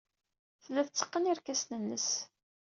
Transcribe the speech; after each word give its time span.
Tella 0.63 0.81
tetteqqen 0.87 1.29
irkasen-nnes. 1.31 2.09